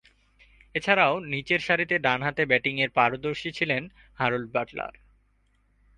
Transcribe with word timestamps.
এছাড়াও 0.75 1.13
নিচেরসারিতে 1.31 1.95
ডানহাতে 1.99 2.43
ব্যাটিংয়ে 2.45 2.87
পারদর্শী 2.89 3.49
ছিলেন 3.51 3.83
হ্যারল্ড 4.17 4.47
বাটলার। 4.51 4.93